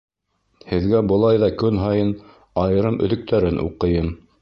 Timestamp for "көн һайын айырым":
1.63-3.01